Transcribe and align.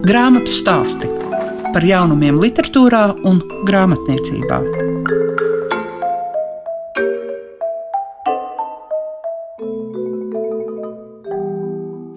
Grāmatu 0.00 0.48
stāsti 0.48 1.08
par 1.74 1.84
jaunumiem, 1.84 2.38
literatūrā 2.40 3.02
un 3.28 3.42
grāmatniecībā. 3.68 4.60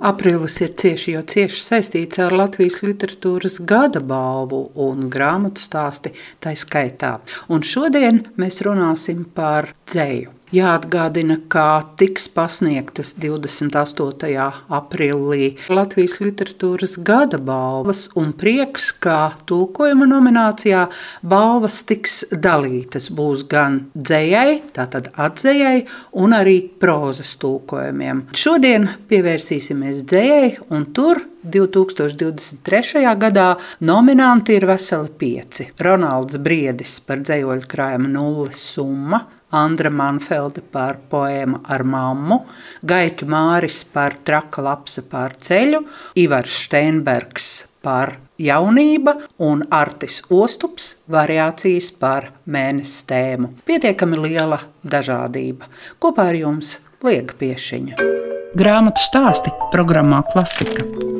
Aprīlis 0.07 0.55
ir 0.63 0.71
cieši, 0.79 1.15
jo 1.17 1.23
cieši 1.33 1.59
saistīts 1.59 2.21
ar 2.23 2.35
Latvijas 2.39 2.79
literatūras 2.85 3.59
gada 3.67 3.99
balvu 3.99 4.69
un 4.87 5.09
grāmatu 5.11 5.59
stāsti 5.59 6.13
tā 6.39 6.55
skaitā. 6.55 7.17
Un 7.51 7.67
šodien 7.67 8.23
mēs 8.39 8.61
runāsim 8.63 9.25
par 9.35 9.73
dzēju. 9.83 10.42
Jāatgādina, 10.53 11.39
ka 11.49 11.81
tiks 11.97 12.27
pasniegtas 12.29 13.15
28. 13.17 14.43
aprīlī 14.77 15.47
Latvijas 15.73 16.19
literatūras 16.21 16.93
gada 17.01 17.39
balvas, 17.41 18.03
un 18.13 18.35
prieks, 18.37 18.91
ka 18.93 19.31
tulkojuma 19.49 20.05
nominācijā 20.11 20.83
balvas 21.25 21.79
tiks 21.89 22.19
dalītas. 22.29 23.09
Būs 23.09 23.47
gan 23.49 23.87
dzējai, 23.97 24.59
tātad 24.77 25.09
atzējai, 25.17 25.87
un 26.21 26.37
arī 26.37 26.59
prozas 26.77 27.33
tulkojumiem. 27.41 28.27
Šodien 28.37 28.91
pievērsīsimies 29.09 30.05
dzējai, 30.05 30.57
un 30.69 30.91
tur 30.93 31.25
2023. 31.43 33.07
gadā 33.17 33.51
nominanti 33.89 34.61
ir 34.61 34.69
veseli 34.69 35.09
pieci. 35.17 35.71
Ronalds 35.81 36.37
Briedis 36.37 36.99
par 37.01 37.25
dzējoļu 37.25 37.71
krājuma 37.73 38.13
nulles 38.13 38.61
summa, 38.75 39.25
Andra 39.53 39.91
Manfelde 39.93 40.63
par 40.73 40.97
poēmu 41.09 41.61
ar 41.69 41.83
mammu, 41.85 42.39
Gaitu 42.81 43.27
Māris 43.29 43.83
par 43.93 44.17
traka 44.25 44.63
lapsa 44.65 45.05
pār 45.09 45.37
ceļu, 45.37 45.83
Ivars 46.23 46.57
Steinbergs 46.65 47.51
par 47.83 48.15
jaunība 48.39 49.15
un 49.43 49.63
Artis 49.71 50.21
Ostups 50.33 50.93
variācijas 51.11 51.91
par 51.99 52.31
mēnesi 52.45 53.05
tēmu. 53.09 53.53
Pietiekami 53.67 54.21
liela 54.25 54.59
dažādība. 54.83 55.69
Kopā 56.01 56.31
ar 56.33 56.39
jums 56.39 56.77
Liega 57.03 57.35
Piešiņa. 57.39 58.11
Grāmatu 58.57 59.01
stāsti 59.03 59.53
programmā 59.73 60.23
Klasika. 60.31 61.12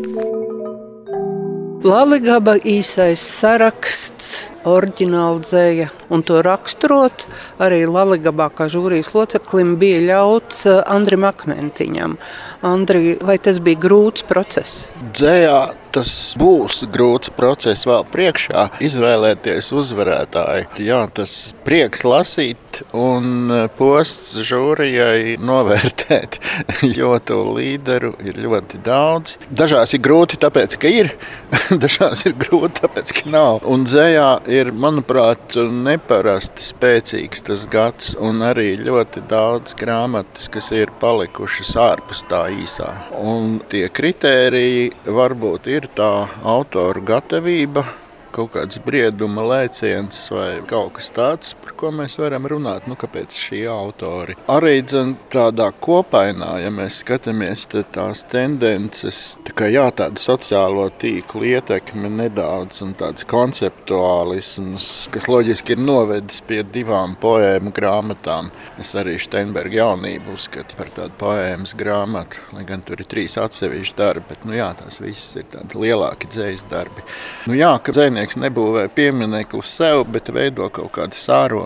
Latvijas 1.83 2.53
īsais 2.63 3.19
saraksts, 3.19 4.53
oriģināla 4.63 5.41
dzēja, 5.43 5.87
un 6.15 6.21
to 6.23 6.39
raksturot 6.45 7.25
arī 7.59 7.81
Latvijas 7.83 8.47
kā 8.55 8.69
žūrijas 8.71 9.11
loceklim 9.11 9.75
bija 9.81 9.99
ļauts 10.07 10.63
eh, 10.71 10.79
Andrim 10.87 11.27
Akmentiņam. 11.27 12.15
Andri, 12.63 13.17
vai 13.19 13.35
tas 13.35 13.59
bija 13.59 13.81
grūts 13.83 14.23
process? 14.29 14.85
Dzējā 15.11 15.59
tas 15.93 16.13
būs 16.39 16.85
grūts 16.93 17.33
process 17.35 17.83
vēl 17.89 18.07
priekšā, 18.13 18.69
izvēlēties 18.87 19.73
uzvarētāju. 19.75 20.71
Jā, 20.87 21.03
tas 21.11 21.53
prieks 21.67 22.07
lasīt 22.07 22.72
un 22.97 23.51
posts 23.77 24.39
žūrijai 24.47 25.37
novērtēt, 25.41 26.39
jo 26.97 27.13
to 27.23 27.39
līderu 27.55 28.13
ir 28.23 28.39
ļoti 28.43 28.81
daudz. 28.85 29.37
Dažās 29.49 29.95
ir 29.95 30.03
grūti, 30.05 30.39
tāpēc, 30.41 30.77
ka 30.81 30.91
ir, 30.91 31.11
dažās 31.83 32.25
ir 32.27 32.35
grūti, 32.39 32.81
tāpēc, 32.81 33.13
ka 33.19 33.33
nav. 33.33 33.61
Un 33.69 33.85
dzējā 33.87 34.29
ir, 34.53 34.73
manuprāt, 34.73 35.57
neparasti 35.57 36.65
spēcīgs 36.67 37.45
tas 37.49 37.65
gads 37.71 38.13
un 38.19 38.43
arī 38.45 38.73
ļoti 38.81 39.25
daudz 39.29 39.77
grāmatas, 39.79 40.49
kas 40.53 40.71
ir 40.75 40.93
palikušas 41.01 41.75
ārpus 41.79 42.25
tā 42.29 42.45
īsā. 42.53 42.91
Un 43.19 43.59
tie 43.71 43.87
kritēriji 43.93 44.93
varbūt 45.05 45.69
ir 45.71 45.91
tā 45.97 46.13
autora 46.43 47.03
gatavība 47.13 47.85
kaut 48.33 48.53
kāds 48.55 48.79
brieduma 48.81 49.45
lēciens 49.45 50.25
vai 50.33 50.47
kaut 50.69 50.95
kas 50.97 51.11
tāds, 51.13 51.53
par 51.61 51.72
ko 51.83 51.91
mēs 51.93 52.17
varam 52.21 52.47
runāt. 52.49 52.87
Nu, 52.89 52.95
kāpēc 52.99 53.35
šie 53.37 53.61
autori? 53.69 54.37
Arī 54.51 54.79
dzen, 54.81 55.13
tādā 55.33 55.69
kopainā, 55.83 56.55
ja 56.63 56.71
mēs 56.73 57.01
skatāmies 57.03 57.67
tās 57.93 58.23
tendences, 58.31 59.21
tā 59.45 59.53
kā 59.59 59.69
jā, 59.69 59.85
tāda 59.95 60.21
sociālo 60.21 60.87
tīklu 61.01 61.45
ietekme 61.51 62.09
nedaudz 62.13 62.81
un 62.85 62.95
tāds 62.97 63.27
konceptuālisms, 63.29 64.89
kas 65.13 65.29
loģiski 65.29 65.75
ir 65.75 65.83
novedis 65.83 66.41
pie 66.47 66.63
divām 66.63 67.13
poēmu 67.21 67.75
grāmatām. 67.75 68.49
Es 68.81 68.95
arī 68.97 69.19
Steinberga 69.21 69.83
jaunību 69.83 70.33
uzskatu 70.37 70.79
par 70.79 70.89
tādu 70.95 71.13
poēmas 71.21 71.75
grāmatu, 71.77 72.41
lai 72.55 72.65
gan 72.65 72.81
tur 72.81 73.03
ir 73.03 73.11
trīs 73.11 73.37
atsevišķi 73.41 73.99
darbi, 73.99 74.25
bet 74.31 74.47
nu 74.49 74.57
jā, 74.57 74.71
tās 74.79 75.03
visas 75.03 75.43
ir 75.43 75.51
tādi 75.51 75.83
lielāki 75.83 76.31
dzējas 76.31 76.65
darbi. 76.71 77.05
Nu 77.45 77.59
jā, 77.59 77.75
ka 77.83 77.93
dzēnieki 77.93 78.23
Pētnieks 78.23 78.37
nebūvē 78.39 78.83
pieminiektu 78.95 79.59
sev, 79.65 80.05
bet 80.13 80.29
veido 80.31 80.69
kaut 80.71 80.93
kādu 80.95 81.17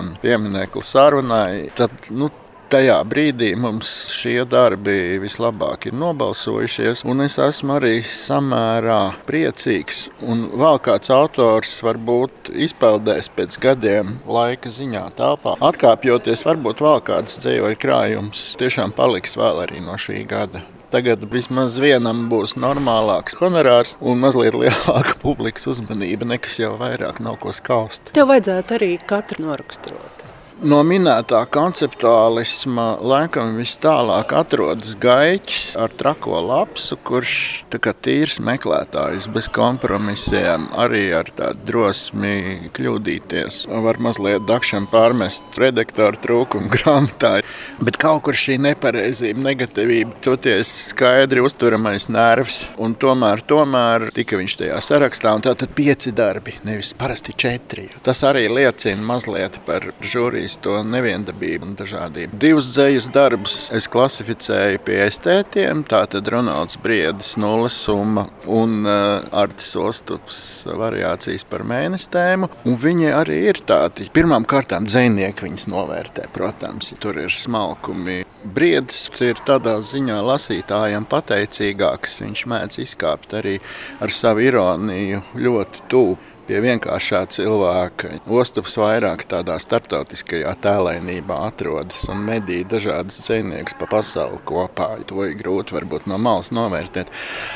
sarunu, 0.07 0.21
pieminiektu 0.21 0.81
sarunai. 0.81 1.69
Tad, 1.75 1.91
nu, 2.11 2.29
Tajā 2.67 2.97
brīdī 3.07 3.55
mums 3.55 3.87
šie 4.11 4.43
darbi 4.43 5.15
vislabāk 5.23 5.85
ir 5.87 5.93
nobalsojušies, 5.95 7.05
un 7.07 7.23
es 7.23 7.37
esmu 7.39 7.77
arī 7.77 8.01
samērā 8.03 9.23
priecīgs. 9.23 10.09
Un 10.19 10.49
vēl 10.51 10.81
kāds 10.83 11.07
autors 11.07 11.79
varbūt 11.79 12.51
izpeldēs 12.51 13.31
pēc 13.31 13.55
gadiem 13.63 14.17
laika 14.27 14.67
ziņā 14.67 15.07
telpā. 15.15 15.55
Atkāpjoties, 15.63 16.43
varbūt 16.43 16.83
vēl 16.83 16.99
kāds 17.07 17.39
dzīvoja 17.39 17.79
krājums 17.79 18.57
tiešām 18.59 18.91
paliks 18.91 19.39
vēl 19.39 19.63
arī 19.63 19.79
no 19.79 19.95
šī 19.95 20.27
gada. 20.27 20.67
Tagad 20.87 21.25
vismaz 21.27 21.75
vienam 21.83 22.27
būs 22.31 22.53
normālāks 22.55 23.35
honorārs 23.41 23.97
un 23.99 24.21
mazliet 24.23 24.55
lielāka 24.55 25.17
publikas 25.25 25.67
uzmanība, 25.67 26.29
nekas 26.31 26.55
jau 26.61 26.77
vairāk 26.79 27.19
nav 27.23 27.41
ko 27.43 27.51
skaust. 27.55 28.13
Tev 28.15 28.31
vajadzētu 28.31 28.77
arī 28.79 28.93
katru 29.09 29.49
noraksturot. 29.49 30.16
No 30.57 30.79
minētā 30.81 31.43
konceptuālisma 31.53 32.95
laikam 33.05 33.59
vis 33.59 33.75
tālāk 33.77 34.31
atrodas 34.33 34.95
gaiķis 34.97 35.75
ar 35.77 35.91
trako 35.93 36.39
lapsu, 36.41 36.95
kurš 37.05 37.33
ir 37.69 37.85
tīrs 38.01 38.39
meklētājs, 38.41 39.27
bez 39.29 39.51
kompromisiem, 39.53 40.65
arī 40.73 41.11
ar 41.13 41.29
tādu 41.37 41.61
drosmi 41.67 42.71
kļūdīties. 42.73 43.67
Var 43.69 43.99
mazliet 44.01 44.47
dakšam 44.49 44.87
pārmest 44.89 45.59
redaktoru 45.61 46.17
trūkumu 46.25 46.73
grāmatā, 46.73 47.35
bet 47.77 48.01
kaut 48.01 48.25
kur 48.25 48.33
šī 48.33 48.57
nepareizība, 48.65 49.45
negatīvība, 49.51 50.17
toties 50.25 50.73
skaidri 50.87 51.45
uzturamais 51.45 52.09
nervs, 52.09 52.63
un 52.81 52.97
tomēr, 52.97 53.45
tomēr 53.45 54.07
tika 54.17 54.41
viņš 54.41 54.57
tajā 54.63 54.81
sarakstā, 54.89 55.37
un 55.37 55.45
tātad 55.45 55.77
pieci 55.77 56.15
darbi, 56.17 56.57
nevis 56.65 56.95
parasti 56.97 57.37
četri. 57.37 57.91
Tas 58.01 58.25
arī 58.25 58.47
liecina 58.49 59.05
mazliet 59.13 59.61
par 59.69 59.91
žūriju 60.01 60.46
atzīst 60.47 60.63
to 60.63 60.79
neviendabību 60.83 61.67
un 61.67 61.75
dažādību. 61.77 62.37
Divus 62.39 62.71
dzējas 62.71 63.09
darbus 63.11 63.55
es 63.75 63.87
klasificēju 63.91 64.79
pie 64.85 64.99
estētiem. 65.03 65.83
Tātad 65.87 66.27
Ronalds 66.31 66.79
Briedis, 66.79 67.35
nulles 67.37 67.75
summa 67.75 68.27
un 68.47 68.85
uh, 68.85 69.27
Artis 69.31 69.75
Ostups 69.75 70.67
variācijas 70.67 71.43
par 71.47 71.65
mēnesi 71.67 72.09
tēmu. 72.13 72.49
Un 72.65 72.77
viņi 72.79 73.11
arī 73.11 73.41
ir 73.51 73.59
tādi. 73.67 74.07
Pirmām 74.13 74.47
kārtām 74.47 74.87
dzēnieki 74.87 75.47
viņus 75.47 75.67
novērtē, 75.73 76.29
protams, 76.33 76.93
tur 77.01 77.19
ir 77.19 77.33
smalkumi. 77.33 78.23
Briedis 78.47 79.09
ir 79.19 79.41
tādā 79.43 79.75
ziņā 79.83 80.21
lasītājam 80.23 81.07
pateicīgāks. 81.09 82.21
Viņš 82.23 82.47
mēdz 82.47 82.81
izkāpt 82.85 83.35
arī 83.41 83.57
ar 83.99 84.13
savu 84.15 84.47
ironiju 84.47 85.25
ļoti 85.35 85.87
tuvu 85.91 86.35
pie 86.47 86.61
vienkāršā 86.63 87.21
cilvēka. 87.35 88.13
Ostups 88.31 88.77
vairāk 88.79 89.25
tādā 89.29 89.57
starptautiskajā 89.61 90.53
tēlēnībā 90.63 91.37
atrodas 91.47 92.05
un 92.11 92.23
medī 92.27 92.61
dažādas 92.67 93.19
dzīvniekus 93.25 93.75
pa 93.79 93.89
pasauli 93.91 94.39
kopā. 94.47 94.89
To 95.09 95.25
ir 95.27 95.35
grūti 95.39 95.75
varbūt 95.75 96.07
no 96.11 96.19
malas 96.21 96.53
novērtēt. 96.55 97.11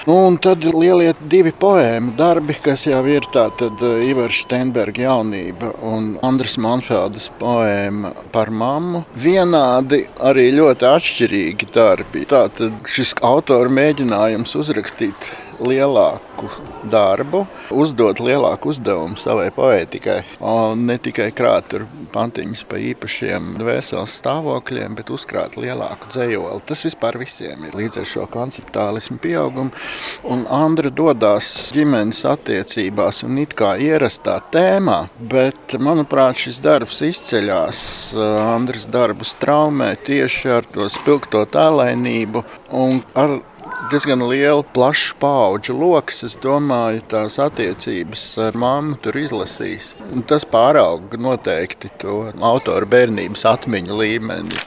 Nu, 0.09 0.17
un 0.27 0.37
tad 0.43 0.65
lielie 0.67 1.13
divi 1.31 1.53
poēmu 1.55 2.15
darbi, 2.19 2.55
kas 2.63 2.85
jau 2.89 3.01
ir 3.09 3.27
tātad 3.33 3.81
eh, 3.87 4.07
Ivars 4.11 4.43
Steinberga 4.45 5.07
jaunība 5.07 5.71
un 5.87 6.15
Andras 6.25 6.57
Manfeldas 6.61 7.29
poēma 7.39 8.13
par 8.33 8.51
mammu. 8.51 9.05
Vienādi 9.15 10.03
arī 10.19 10.49
ļoti 10.57 10.89
atšķirīgi 10.91 11.71
darbi. 11.75 12.25
Tātad 12.29 12.83
šis 12.91 13.15
autora 13.25 13.71
mēģinājums 13.71 14.57
uzrakstīt 14.59 15.31
lielāku 15.61 16.49
darbu, 16.91 17.45
uzdot 17.71 18.19
lielāku 18.23 18.71
uzdevumu 18.71 19.19
savai 19.19 19.49
poētikai. 19.53 20.19
Un 20.41 20.85
ne 20.87 20.97
tikai 21.01 21.29
krāt 21.35 21.75
pantiņus 22.11 22.63
pa 22.69 22.79
īpašiem 22.81 23.55
dvēseles 23.59 24.17
stāvokļiem, 24.21 24.95
bet 24.97 25.11
uzkrāt 25.13 25.57
lielāku 25.61 26.09
dzējoli. 26.11 26.63
Tas 26.67 26.83
vispār 26.85 27.19
visiem 27.21 27.67
ir 27.67 27.77
līdz 27.77 28.01
ar 28.01 28.09
šo 28.09 28.25
konceptuālismu 28.31 29.19
pieaugumu. 29.21 29.71
Un 30.31 30.45
Andra 30.51 30.91
dodas 30.93 31.51
ģimenes 31.75 32.23
attiecībās 32.27 33.23
un 33.27 33.39
it 33.43 33.55
kā 33.57 33.75
ierastā 33.81 34.39
tēmā, 34.53 35.03
bet 35.31 35.77
manuprāt 35.79 36.41
šis 36.41 36.61
darbs 36.63 37.03
izceļās 37.05 37.83
Andras 38.17 38.89
darbu 38.91 39.27
straumē 39.27 39.93
tieši 40.05 40.51
ar 40.57 40.67
to 40.67 40.89
spilgto 40.91 41.45
tēlainību 41.53 42.43
un 42.81 43.01
ar 43.17 43.39
diezgan 43.91 44.23
liela, 44.27 44.63
plaša 44.63 45.15
paudžu 45.21 45.75
lokus. 45.77 46.23
Es 46.27 46.37
domāju, 46.41 47.03
tās 47.11 47.39
attiecības 47.41 48.27
ar 48.47 48.59
mammu 48.59 48.99
tur 49.03 49.17
izlasīs. 49.21 49.95
Un 50.11 50.23
tas 50.27 50.47
pārauga 50.47 51.19
noteikti 51.19 51.91
to 52.01 52.21
autoru 52.39 52.89
bērnības 52.91 53.47
atmiņu 53.55 53.99
līmeni. 54.03 54.61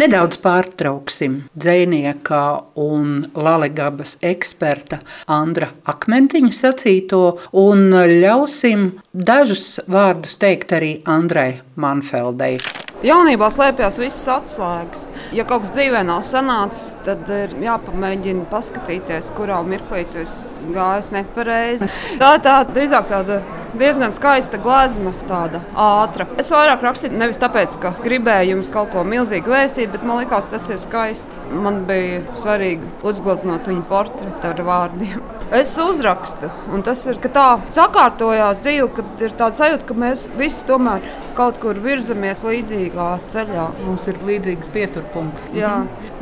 Nedaudz 0.00 0.38
pārtrauksim 0.40 1.34
dzinieka 1.52 2.44
un 2.80 3.26
Latvijas 3.36 4.14
eksperta 4.24 5.02
Andra 5.28 5.68
Akmentiņa 5.92 6.54
sacīto 6.56 7.20
un 7.60 7.90
ļausim 7.92 8.86
dažus 9.12 9.82
vārdus 9.92 10.38
teikt 10.40 10.72
arī 10.78 10.94
Andrai 11.04 11.60
Manfeldei. 11.76 12.56
Jaunībā 13.02 13.48
slēpjas 13.50 13.96
visas 13.98 14.28
atslēgas. 14.30 15.08
Ja 15.34 15.42
kaut 15.42 15.64
kas 15.64 15.72
dzīvē 15.74 16.04
nav 16.06 16.20
sanācis, 16.22 16.92
tad 17.02 17.26
ir 17.34 17.56
jāpamēģina 17.58 18.44
paskatīties, 18.52 19.32
kurā 19.34 19.56
mirklī 19.66 20.04
tas 20.12 20.36
gājis 20.70 21.10
nepareizi. 21.16 21.88
Tā 22.20 22.36
ir 22.36 22.44
tā, 22.44 22.60
drīzāk 22.70 23.10
tāda 23.10 23.40
diezgan 23.74 24.14
skaista 24.14 24.60
glezna, 24.62 25.10
tāda 25.26 25.64
ātra. 25.74 26.28
Es 26.38 26.52
vairāk 26.54 26.84
rakstīju 26.86 27.18
nevis 27.18 27.42
tāpēc, 27.42 27.74
ka 27.82 27.94
gribēju 28.04 28.54
jums 28.54 28.70
kaut 28.70 28.92
ko 28.94 29.02
milzīgu 29.08 29.50
vēstīt, 29.50 29.90
bet 29.90 30.06
man 30.06 30.22
liekas, 30.22 30.46
tas 30.52 30.70
ir 30.70 30.78
skaisti. 30.78 31.42
Man 31.58 31.82
bija 31.88 32.22
svarīgi 32.38 32.86
uzgleznot 33.02 33.66
viņa 33.72 33.86
portretu 33.90 34.52
ar 34.52 34.62
vārdiem. 34.68 35.18
Es 35.52 35.74
uzrakstu, 35.76 36.48
un 36.72 36.86
tas 36.86 37.02
ir 37.10 37.18
tā, 37.34 37.48
sakārtojās 37.74 38.62
dzīve, 38.62 38.88
kad 38.96 39.26
ir 39.26 39.34
tāds 39.36 39.58
sajūta, 39.60 39.90
ka 39.90 39.98
mēs 40.06 40.30
visi 40.38 40.62
tomēr 40.70 41.04
kaut 41.36 41.58
kur 41.62 41.78
virzamies 41.82 42.42
līdzīgā 42.46 43.08
ceļā. 43.32 43.66
Mums 43.86 44.08
ir 44.10 44.20
līdzīgs 44.28 44.72
pieturpunkts. 44.74 45.52
Jā, 45.56 45.74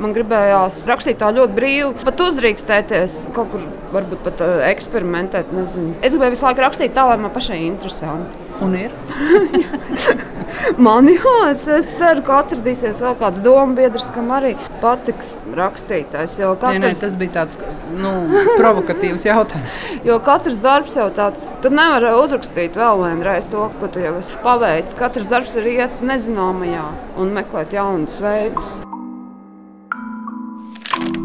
man 0.03 0.17
gribējās 0.17 0.83
rakstīt 0.91 1.21
tā 1.23 1.31
ļoti 1.37 1.57
brīvi, 1.57 1.93
pat 2.05 2.25
uzdrīkstēties, 2.27 3.21
kaut 3.37 3.53
kur 3.55 3.65
varbūt 3.95 4.25
pat 4.27 4.45
uh, 4.47 4.59
eksperimentēt. 4.71 5.55
Nezinu. 5.57 5.97
Es 6.05 6.15
gribēju 6.15 6.37
visu 6.37 6.49
laiku 6.49 6.67
rakstīt 6.67 6.97
tā, 6.97 7.09
lai 7.11 7.19
man 7.21 7.35
pašai 7.35 7.63
interesanti. 7.67 8.49
Un 8.61 8.77
ir? 8.77 8.95
Man 10.87 11.09
jā, 11.11 11.37
es, 11.51 11.65
es 11.71 11.89
ceru, 11.99 12.23
ka 12.27 12.41
atradīsies 12.45 13.01
vēl 13.05 13.17
kāds 13.21 13.41
domu 13.45 13.77
biedrs, 13.79 14.09
kam 14.15 14.31
arī 14.35 14.53
patiks 14.83 15.37
rakstītājs. 15.57 16.37
Katrs... 16.41 16.81
Nē, 16.81 16.83
nē, 16.85 16.93
tas 17.01 17.17
bija 17.21 17.37
tāds 17.41 17.59
nu, 17.97 18.13
provokatīvs 18.59 19.27
jautājums. 19.29 19.81
jo 20.09 20.19
katrs 20.27 20.61
darbs 20.65 20.97
jau 20.99 21.09
tāds, 21.17 21.49
tu 21.65 21.73
nevari 21.75 22.13
uzrakstīt 22.19 22.79
vēl 22.81 23.05
vienreiz 23.05 23.49
to, 23.51 23.67
ko 23.81 23.91
tu 23.93 24.03
jau 24.05 24.17
esi 24.21 24.39
paveicis. 24.45 24.99
Katrs 24.99 25.31
darbs 25.33 25.57
ir 25.61 25.71
iet 25.75 26.05
nezināmajā 26.05 26.87
un 27.21 27.35
meklēt 27.37 27.77
jaunus 27.77 28.21
veidus. 28.23 28.79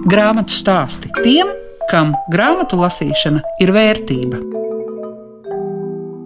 Grāmatu 0.05 0.53
stāsti 0.53 1.09
tiem, 1.23 1.49
kam 1.89 2.13
grāmatu 2.31 2.77
lasīšana 2.77 3.41
ir 3.63 3.73
vērtība. 3.73 4.54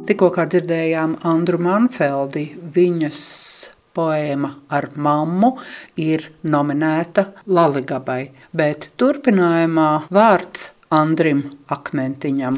Tikko 0.09 0.31
dzirdējām 0.33 1.11
Andru 1.29 1.59
Manfeldi, 1.61 2.41
viņas 2.73 3.19
poēma 3.93 4.49
ar 4.73 4.87
mammu 4.97 5.51
ir 6.01 6.25
nominēta 6.49 7.27
Laligabai, 7.45 8.23
bet 8.49 8.89
turpinājumā 8.97 9.89
vārds 10.09 10.71
Andrim 10.89 11.45
Akmentiņam. 11.77 12.57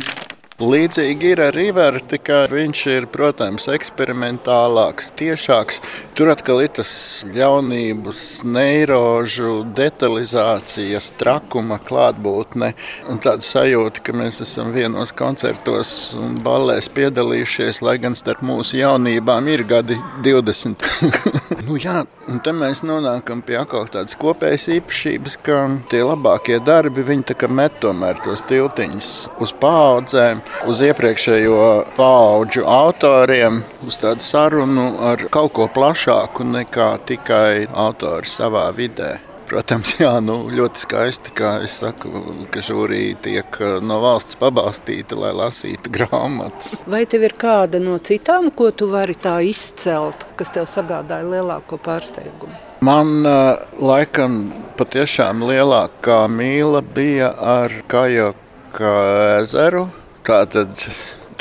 Līdzīgi 0.61 1.31
ir 1.33 1.39
ar 1.41 1.55
Riveru, 1.57 1.97
tikai 2.05 2.43
viņš 2.51 2.81
ir, 2.91 3.05
protams, 3.09 3.63
eksperimentālāks, 3.73 5.07
tiešāks. 5.17 5.79
Tur 6.13 6.29
atkal 6.35 6.61
ir 6.61 6.69
tas 6.77 6.91
ļaunības, 7.25 8.21
neirožu, 8.45 9.63
detalizācijas, 9.73 11.07
trakuma 11.17 11.79
klātbūtne. 11.81 12.75
Un 13.09 13.21
tāda 13.23 13.41
sajūta, 13.41 14.03
ka 14.05 14.13
mēs 14.13 14.43
esam 14.45 14.69
vienos 14.75 15.15
koncertos 15.17 15.95
un 16.19 16.37
ballēs 16.45 16.91
piedalījušies, 16.93 17.81
lai 17.81 17.97
gan 18.03 18.13
starp 18.19 18.45
mūsu 18.45 18.77
jaunībām 18.83 19.49
ir 19.49 19.65
gadi 19.65 19.97
20. 20.21 20.85
nu, 21.65 21.79
jā, 21.81 22.03
un 22.29 22.37
te 22.45 22.53
mēs 22.53 22.83
nonākam 22.85 23.41
pie 23.41 23.57
atkal 23.63 23.89
tādas 23.89 24.13
kopējas 24.21 24.69
īpašības, 24.77 25.41
ka 25.41 25.65
tie 25.89 26.05
labākie 26.05 26.61
darbi, 26.61 27.01
viņi 27.09 27.31
tā 27.33 27.39
kā 27.41 27.49
met 27.49 27.81
tomēr 27.81 28.21
tos 28.21 28.45
tiltiņus 28.45 29.11
uz 29.41 29.57
paudzēm 29.57 30.45
uz 30.67 30.83
iepriekšējo 30.85 31.65
paudžu 31.97 32.67
autoriem, 32.69 33.61
uz 33.87 33.97
tādu 34.01 34.25
sarunu 34.25 34.93
ar 35.11 35.25
kaut 35.33 35.55
ko 35.57 35.67
plašāku 35.71 36.45
nekā 36.47 36.93
tikai 37.09 37.67
autori 37.71 38.29
savā 38.29 38.69
vidē. 38.75 39.17
Protams, 39.51 39.97
jā, 40.03 40.13
nu, 40.23 40.45
ļoti 40.53 40.85
skaisti, 40.85 41.33
kā 41.35 41.57
es 41.65 41.75
saku, 41.81 42.23
ka 42.53 42.63
žūrija 42.63 43.17
tiek 43.25 43.59
uh, 43.59 43.79
no 43.83 43.99
valsts 44.03 44.37
pabalstīta, 44.39 45.17
lai 45.19 45.33
lasītu 45.35 45.91
grāmatas. 45.97 46.81
Vai 46.87 47.03
tev 47.09 47.27
ir 47.27 47.35
kāda 47.39 47.81
no 47.83 47.97
citām, 47.99 48.51
ko 48.55 48.71
tu 48.71 48.87
vari 48.91 49.17
tā 49.19 49.39
izcelt, 49.43 50.27
kas 50.39 50.53
tev 50.55 50.69
sagādāja 50.71 51.27
lielāko 51.27 51.81
pārsteigumu? 51.83 52.55
Man 52.81 53.27
uh, 53.27 53.59
laikam 53.77 54.47
patiešām 54.79 55.43
lielākā 55.45 56.23
mīla 56.31 56.81
bija 56.81 57.33
ar 57.35 57.75
Kajaka 57.91 58.93
ezeru 59.41 59.89
Tātad 60.27 60.85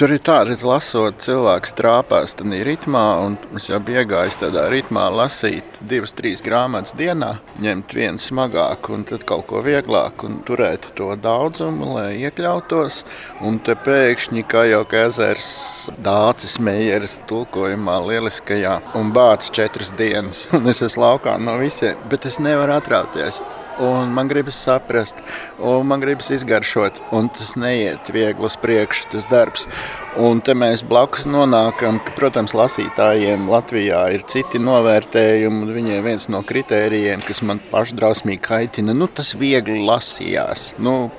Tur 0.00 0.14
ir 0.14 0.22
tā, 0.24 0.38
ka 0.48 0.54
lasot, 0.64 1.18
cilvēks 1.20 1.74
trāpās 1.76 2.32
tādā 2.32 2.62
ritmā, 2.64 3.02
un 3.20 3.34
es 3.58 3.66
jau 3.68 3.76
biju 3.84 4.00
iegājis 4.00 4.38
tādā 4.40 4.62
ritmā, 4.72 5.02
lasīt 5.12 5.76
divas, 5.90 6.14
trīs 6.16 6.40
grāmatas 6.40 6.94
dienā, 6.96 7.34
ņemt 7.60 7.92
vienu 7.98 8.24
smagāku, 8.24 8.94
un 8.96 9.04
tad 9.04 9.26
kaut 9.28 9.44
ko 9.50 9.60
vieglāku, 9.66 10.30
un 10.30 10.40
turēt 10.48 10.88
to 10.96 11.10
daudzumu, 11.20 11.90
lai 11.98 12.08
iekļautos. 12.22 13.02
Un 13.44 13.60
te 13.60 13.76
pēkšņi, 13.76 14.48
kā 14.48 14.64
jau 14.70 14.86
ezers 15.02 15.52
dācis 16.00 16.56
mējeras 16.64 17.20
tulkojumā, 17.28 18.00
lieliskajā, 18.08 18.78
un 18.96 19.12
bācis 19.12 19.52
četras 19.52 19.92
dienas, 20.00 20.46
un 20.56 20.72
es 20.72 20.80
esmu 20.80 21.10
laukā 21.10 21.36
no 21.36 21.60
visiem, 21.60 22.00
bet 22.08 22.24
es 22.24 22.40
nevaru 22.40 22.80
atrauties 22.80 23.44
un 23.80 24.12
man 24.14 24.28
gribas 24.28 24.60
saprast, 24.64 25.20
un 25.58 25.86
man 25.88 26.00
gribas 26.00 26.30
izgaršot, 26.34 27.00
un 27.16 27.28
tas 27.32 27.54
neiet 27.60 28.10
viegli 28.12 28.44
uz 28.44 28.56
priekšu, 28.60 29.08
tas 29.14 29.26
darbs. 29.30 29.66
Un 30.20 30.40
te 30.44 30.56
mēs 30.58 30.82
blakus 30.86 31.26
nonākam, 31.30 32.00
ka, 32.02 32.14
protams, 32.16 32.54
lasītājiem 32.58 33.46
Latvijā 33.50 34.00
ir 34.14 34.24
citi 34.28 34.58
novērtējumi, 34.62 35.62
un 35.64 35.74
viņiem 35.76 36.02
viens 36.04 36.26
no 36.32 36.42
kritērijiem, 36.46 37.22
kas 37.24 37.42
man 37.46 37.60
pašdrausmīgi 37.70 38.42
kaitina, 38.42 38.94
nu 38.96 39.06
tas 39.06 39.32
viegli 39.38 39.78
lasījās. 39.86 40.72
Nu, 40.82 41.12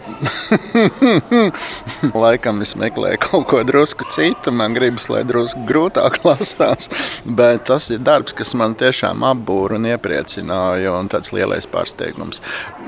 laikam 2.25 2.61
es 2.65 2.75
meklēju 2.79 3.21
kaut 3.23 3.47
ko 3.51 3.61
drusku 3.67 4.09
citu, 4.11 4.51
man 4.55 4.75
gribas, 4.75 5.07
lai 5.13 5.23
drusku 5.27 5.63
grūtāk 5.69 6.19
lasās, 6.27 6.91
bet 7.25 7.65
tas 7.71 7.89
ir 7.95 8.03
darbs, 8.03 8.35
kas 8.37 8.53
man 8.59 8.75
tiešām 8.79 9.23
apbūra 9.31 9.79
un 9.79 9.87
iepriecināja, 9.93 10.93
un 10.99 11.09
tāds 11.11 11.31
lielais 11.35 11.69
pārsteigums. 11.71 12.43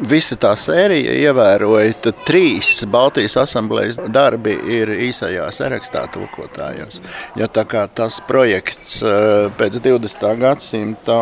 Visa 0.09 0.35
tā 0.41 0.51
sērija 0.57 1.13
ievēroja, 1.27 1.93
tad 2.07 2.23
trīs 2.27 2.71
Baltijas 2.89 3.35
asamblējas 3.39 3.99
darbi 4.11 4.55
ir 4.73 4.89
īsajā 5.05 5.45
sarakstā 5.53 6.07
tulkotājos. 6.13 6.99
Jo 7.39 7.47
tā 7.51 7.63
kā 7.69 7.85
tas 7.93 8.17
projekts 8.27 8.97
eh, 9.05 9.47
pēc 9.59 9.77
20. 9.85 10.25
gadsimta 10.41 11.17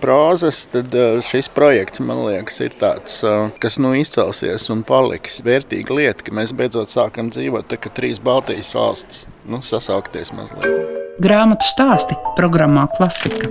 prozas, 0.00 0.62
tad 0.72 0.94
eh, 0.94 1.18
šis 1.26 1.50
projekts, 1.52 2.02
man 2.04 2.22
liekas, 2.28 2.60
ir 2.64 2.76
tāds, 2.80 3.18
eh, 3.26 3.50
kas 3.62 3.80
nu 3.82 3.92
izcelsies 3.98 4.68
un 4.72 4.84
paliks. 4.86 5.40
Vērtīga 5.46 5.98
lieta, 5.98 6.26
ka 6.26 6.36
mēs 6.36 6.54
beidzot 6.56 6.92
sākam 6.92 7.32
dzīvot 7.34 7.68
tā 7.72 7.80
kā 7.80 7.92
trīs 7.96 8.22
Baltijas 8.22 8.72
valsts, 8.76 9.26
nu, 9.50 9.60
sasaukties 9.66 10.32
mazliet. 10.36 10.94
Grāmatu 11.22 11.66
stāsti 11.68 12.16
programmā 12.36 12.86
Klasika 12.96 13.50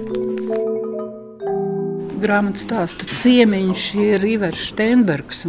grāmatu 2.25 2.57
stāstu 2.57 3.05
ciemiņš 3.05 3.83
ir 4.01 4.23
Ivers 4.25 4.69
Steinbergs. 4.71 5.43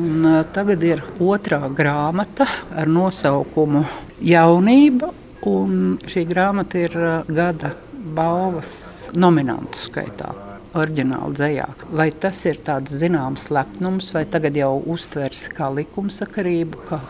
Tagad 0.52 0.82
ir 0.84 1.00
otrā 1.24 1.62
grāmata 1.72 2.44
ar 2.76 2.90
nosaukumu 2.90 3.84
Jaunība. 4.20 5.08
Šī 5.46 6.24
grāmata 6.28 6.82
ir 6.82 6.96
gada 7.30 7.72
balvas 8.16 8.72
nominantu 9.16 9.80
skaitā. 9.86 10.34
Orģināli 10.76 11.38
dzējā. 11.38 11.66
Vai 11.96 12.10
tas 12.12 12.42
ir 12.50 12.60
tāds 12.66 12.92
zināms 13.00 13.48
lepnums, 13.54 14.10
vai 14.12 14.26
tagad 14.28 14.58
jau 14.58 14.74
uztvers 14.92 15.46
kā 15.56 15.70
likumsakarību, 15.72 16.82
ka 16.90 17.00